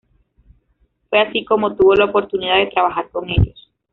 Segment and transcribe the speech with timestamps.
[1.11, 3.69] Fue así cómo tuvo la oportunidad de trabajar con ellos.